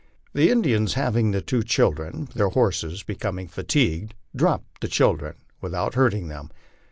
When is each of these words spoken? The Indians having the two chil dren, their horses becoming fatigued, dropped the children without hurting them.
The 0.33 0.49
Indians 0.49 0.95
having 0.95 1.29
the 1.29 1.41
two 1.43 1.61
chil 1.61 1.91
dren, 1.91 2.27
their 2.33 2.49
horses 2.49 3.03
becoming 3.03 3.47
fatigued, 3.47 4.15
dropped 4.35 4.81
the 4.81 4.87
children 4.87 5.35
without 5.61 5.93
hurting 5.93 6.27
them. 6.27 6.49